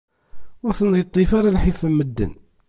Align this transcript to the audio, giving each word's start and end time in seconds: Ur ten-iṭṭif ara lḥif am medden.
Ur 0.65 0.73
ten-iṭṭif 0.79 1.29
ara 1.39 1.55
lḥif 1.55 1.79
am 1.87 1.93
medden. 1.97 2.33